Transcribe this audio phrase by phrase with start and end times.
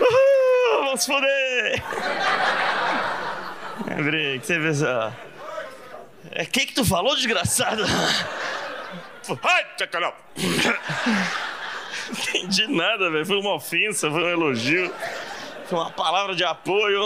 [0.00, 1.82] Uhul, vamos foder!
[3.86, 5.16] É, brinque, você pensa.
[6.32, 7.84] É que que tu falou, desgraçado?
[9.42, 10.12] Ai, tchacarão!
[12.10, 13.26] Entendi nada, velho.
[13.26, 14.92] Foi uma ofensa, foi um elogio.
[15.66, 17.02] Foi uma palavra de apoio.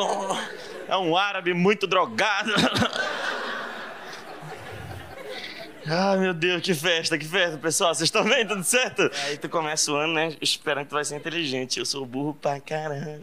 [0.88, 2.52] É um árabe muito drogado.
[5.86, 7.94] Ai, meu Deus, que festa, que festa, pessoal.
[7.94, 8.48] Vocês estão vendo?
[8.48, 9.10] Tudo certo?
[9.26, 10.34] Aí tu começa o ano, né?
[10.40, 11.78] Esperando que tu vai ser inteligente.
[11.78, 13.20] Eu sou burro pra caralho.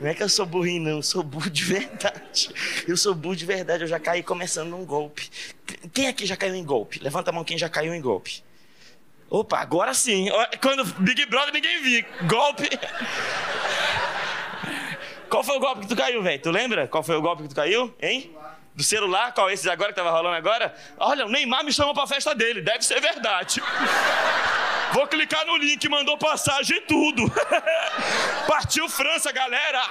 [0.00, 0.96] Não é que eu sou burrinho, não.
[0.98, 2.50] Eu sou burro de verdade.
[2.86, 3.82] Eu sou burro de verdade.
[3.82, 5.28] Eu já caí começando num golpe.
[5.92, 7.00] Quem aqui já caiu em golpe?
[7.00, 8.44] Levanta a mão quem já caiu em golpe.
[9.28, 10.28] Opa, agora sim.
[10.62, 12.04] Quando Big Brother ninguém viu.
[12.28, 12.68] Golpe.
[15.28, 16.40] Qual foi o golpe que tu caiu, velho?
[16.40, 16.86] Tu lembra?
[16.86, 17.92] Qual foi o golpe que tu caiu?
[18.00, 18.32] Hein?
[18.76, 19.32] Do celular?
[19.32, 20.74] Qual esse agora que tava rolando agora?
[20.98, 22.60] Olha, o Neymar me chamou pra festa dele.
[22.60, 23.62] Deve ser verdade.
[24.92, 27.22] Vou clicar no link, mandou passagem e tudo.
[28.46, 29.82] Partiu França, galera.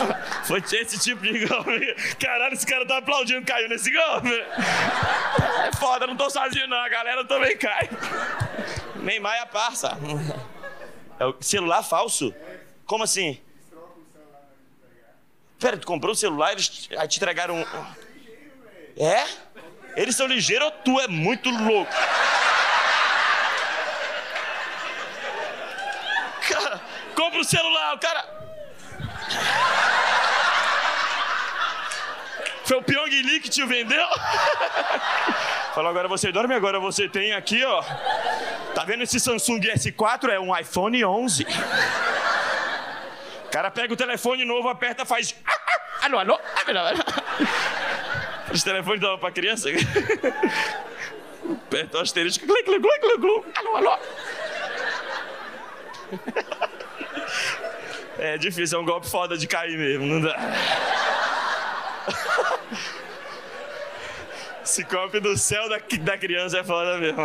[0.44, 1.94] Foi esse tipo de golpe.
[2.20, 4.30] Caralho, esse cara tá aplaudindo, caiu nesse golpe.
[4.30, 7.88] É foda, não tô sozinho não, a galera também cai.
[8.96, 9.98] Neymar é a parça.
[11.18, 12.32] É o celular falso?
[12.84, 13.40] Como assim?
[15.58, 18.04] Pera, tu comprou o celular e eles te entregaram um.
[18.96, 19.24] É?
[19.96, 21.92] Eles são ligeiros ou tu é muito louco?
[26.48, 26.80] Cara,
[27.14, 28.24] compra o celular, o cara.
[32.64, 34.06] Foi o Pyong Lee que te vendeu?
[35.74, 37.82] Falou, agora você dorme, agora você tem aqui, ó.
[38.74, 40.30] Tá vendo esse Samsung S4?
[40.30, 41.46] É um iPhone 11.
[43.44, 45.34] O cara pega o telefone novo, aperta, faz.
[46.02, 46.98] Alô, alô, alô, alô.
[48.54, 49.68] Os telefones davam pra criança.
[51.68, 52.46] Aperta o asterisco.
[52.46, 53.44] Clic, clic, clic, clic, clic.
[53.58, 53.98] Alô, alô.
[58.16, 60.36] É difícil, é um golpe foda de cair mesmo, não dá.
[64.62, 67.20] Esse golpe do céu da, da criança é foda mesmo.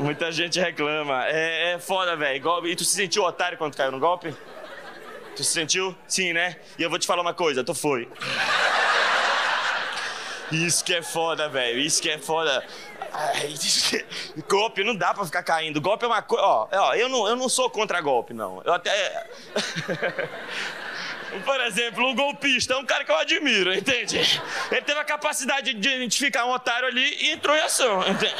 [0.00, 1.24] Muita gente reclama.
[1.28, 2.66] É, é foda, velho.
[2.66, 4.34] E tu se sentiu otário quando caiu no golpe?
[5.36, 5.96] Tu se sentiu?
[6.08, 6.56] Sim, né?
[6.76, 8.08] E eu vou te falar uma coisa, tu foi.
[10.52, 11.78] Isso que é foda, velho.
[11.78, 12.64] Isso que é foda.
[13.12, 13.54] Ai,
[14.48, 15.80] golpe não dá pra ficar caindo.
[15.80, 16.44] Golpe é uma coisa.
[16.44, 18.62] Ó, ó, eu não, eu não sou contra golpe, não.
[18.64, 19.26] Eu até.
[21.44, 24.18] Por exemplo, um golpista é um cara que eu admiro, entende?
[24.70, 28.34] Ele teve a capacidade de identificar um otário ali e entrou em ação, entende?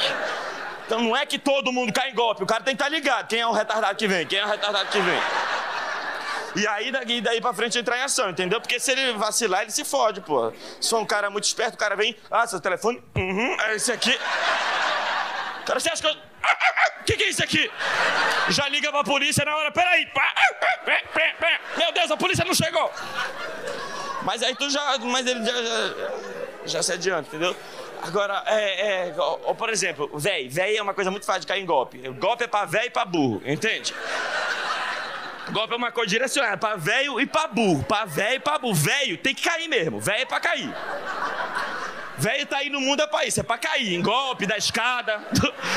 [0.87, 3.27] Então não é que todo mundo cai em golpe, o cara tem que estar ligado.
[3.27, 4.25] Quem é o retardado que vem?
[4.25, 5.21] Quem é o retardado que vem?
[6.57, 8.61] E aí daí pra frente entrar em ação, entendeu?
[8.61, 10.53] Porque se ele vacilar, ele se fode, pô.
[10.89, 14.19] For um cara muito esperto, o cara vem, ah, seu telefone, uhum, é esse aqui.
[15.67, 16.15] Cara, você acha que eu.
[16.15, 17.71] O que, que é isso aqui?
[18.49, 20.09] Já liga pra polícia na hora, peraí.
[21.77, 22.91] Meu Deus, a polícia não chegou.
[24.23, 24.99] Mas aí tu já.
[24.99, 26.11] Mas ele já, já,
[26.67, 27.55] já se adianta, entendeu?
[28.03, 31.63] Agora, é, é, ou, por exemplo, véi, véi é uma coisa muito fácil de cair
[31.63, 31.99] em golpe.
[32.11, 33.93] Golpe é pra véi e pra burro, entende?
[35.53, 37.85] Golpe é uma coisa direcionada pra velho e pra burro.
[37.85, 38.75] Pra velho e pra burro.
[38.75, 40.01] Velho tem que cair mesmo.
[40.01, 40.75] Velho é pra cair.
[42.19, 43.95] Velho tá aí no mundo é pra isso, é pra cair.
[43.95, 45.21] Em golpe, da escada,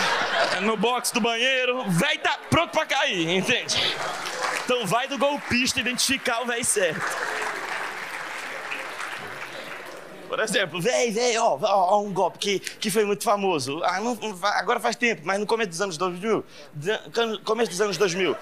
[0.62, 1.84] no box do banheiro.
[1.90, 3.76] Velho tá pronto pra cair, entende?
[4.64, 7.02] Então vai do golpista identificar o velho certo.
[10.40, 13.82] Por exemplo, véi, véi, ó, ó, um golpe que, que foi muito famoso.
[13.84, 16.46] Ah, não, agora faz tempo, mas no começo dos anos 2000.
[17.44, 18.38] Começo dos anos 2000.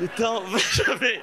[0.00, 1.20] Então, veja bem,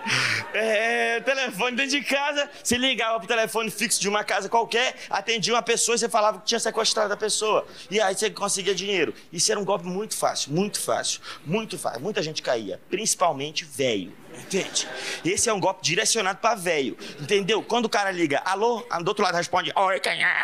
[0.53, 5.53] é, telefone dentro de casa, você ligava pro telefone fixo de uma casa qualquer, atendia
[5.53, 7.65] uma pessoa e você falava que tinha sequestrado a pessoa.
[7.89, 9.13] E aí você conseguia dinheiro.
[9.31, 12.01] Isso era um golpe muito fácil, muito fácil, muito fácil.
[12.01, 14.13] Muita gente caía, principalmente velho.
[14.37, 14.87] Entende?
[15.23, 16.97] Esse é um golpe direcionado para velho.
[17.19, 17.63] Entendeu?
[17.63, 20.35] Quando o cara liga, alô, do outro lado responde, oi, quem é?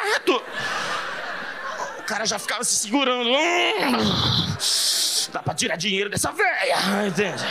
[2.00, 3.30] O cara já ficava se segurando.
[5.32, 7.08] Dá pra tirar dinheiro dessa velha.
[7.08, 7.44] Entende?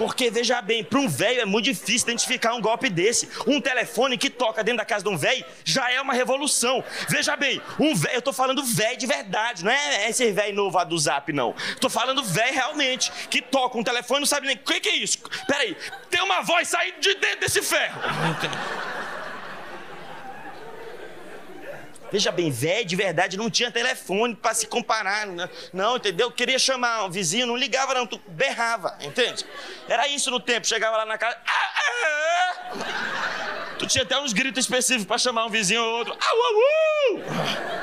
[0.00, 3.28] Porque, veja bem, para um velho é muito difícil identificar um golpe desse.
[3.46, 6.82] Um telefone que toca dentro da casa de um velho já é uma revolução.
[7.06, 10.82] Veja bem, um velho, eu tô falando velho de verdade, não é esse velho novo
[10.86, 11.54] do zap, não.
[11.82, 14.56] Tô falando velho realmente, que toca um telefone não sabe nem.
[14.56, 15.18] O que, que é isso?
[15.46, 15.76] Peraí,
[16.08, 18.00] tem uma voz saindo de dentro desse ferro.
[22.10, 25.26] Veja bem, velho de verdade não tinha telefone para se comparar.
[25.26, 25.48] Não, né?
[25.72, 26.30] não, entendeu?
[26.30, 29.44] Queria chamar um vizinho, não ligava, não, tu berrava, entende?
[29.88, 31.36] Era isso no tempo, chegava lá na casa.
[31.46, 33.76] Ah, ah, ah.
[33.78, 36.12] Tu tinha até uns gritos específicos para chamar um vizinho ou outro.
[36.12, 36.54] Au, au,
[37.16, 37.79] au.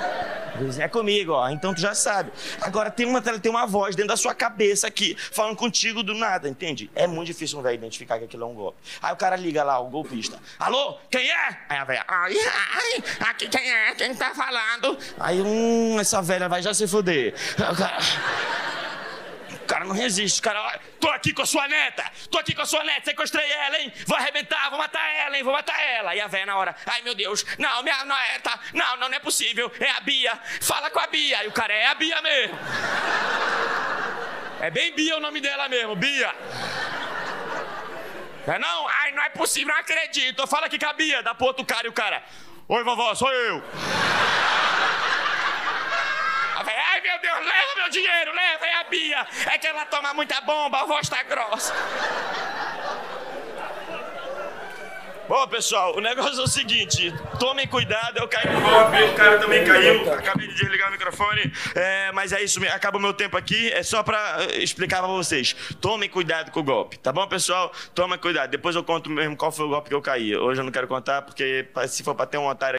[0.79, 1.49] É comigo, ó.
[1.49, 2.31] Então tu já sabe.
[2.61, 6.47] Agora tem uma, tem uma voz dentro da sua cabeça aqui, falando contigo do nada,
[6.49, 6.89] entende?
[6.95, 8.77] É muito difícil um velho identificar que aquilo é um golpe.
[9.01, 10.39] Aí o cara liga lá, o golpista.
[10.59, 11.57] Alô, quem é?
[11.69, 13.95] Aí a velha, ai, ai, aqui quem é?
[13.95, 14.97] Quem tá falando?
[15.19, 17.33] Aí, hum, essa velha vai já se fuder.
[19.67, 20.41] Cara, não resiste.
[20.41, 23.79] Cara, tô aqui com a sua neta, tô aqui com a sua neta, sequestrei ela,
[23.79, 23.93] hein?
[24.05, 25.43] Vou arrebentar, vou matar ela, hein?
[25.43, 26.15] Vou matar ela.
[26.15, 29.19] E a velha na hora, ai meu Deus, não, minha neta, não, não, não é
[29.19, 31.43] possível, é a Bia, fala com a Bia.
[31.43, 32.57] E o cara, é a Bia mesmo.
[34.61, 36.33] É bem Bia o nome dela mesmo, Bia.
[38.47, 38.87] É não?
[38.87, 40.47] Ai, não é possível, não acredito.
[40.47, 42.23] Fala que cabia, dá pro outro cara e o cara.
[42.69, 43.61] Oi, vovó, sou eu.
[47.17, 49.27] Meu Deus, leva meu dinheiro, leva, é a Bia.
[49.51, 51.73] É que ela toma muita bomba, a voz tá grossa.
[55.27, 59.37] Bom, pessoal, o negócio é o seguinte: tomem cuidado, eu caí no golpe, o cara
[59.37, 63.35] também caiu, acabei de desligar o microfone, é, mas é isso, acaba o meu tempo
[63.35, 65.53] aqui, é só pra eh, explicar pra vocês.
[65.81, 67.73] Tomem cuidado com o golpe, tá bom, pessoal?
[67.93, 70.33] Tomem cuidado, depois eu conto mesmo qual foi o golpe que eu caí.
[70.33, 72.75] Hoje eu não quero contar, porque se for pra ter um otário